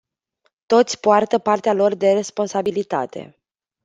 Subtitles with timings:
[0.65, 3.37] Toți poartă partea lor de responsabilitate.